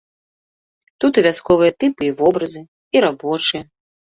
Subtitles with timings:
[1.05, 2.65] Тут і вясковыя тыпы і вобразы,
[2.97, 3.63] і рабочыя.